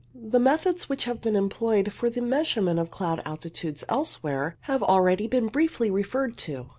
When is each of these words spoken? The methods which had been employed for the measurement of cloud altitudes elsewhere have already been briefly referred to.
The 0.15 0.39
methods 0.39 0.89
which 0.89 1.03
had 1.03 1.21
been 1.21 1.35
employed 1.35 1.93
for 1.93 2.09
the 2.09 2.23
measurement 2.23 2.79
of 2.79 2.89
cloud 2.89 3.21
altitudes 3.23 3.83
elsewhere 3.87 4.57
have 4.61 4.81
already 4.81 5.27
been 5.27 5.45
briefly 5.47 5.91
referred 5.91 6.37
to. 6.37 6.69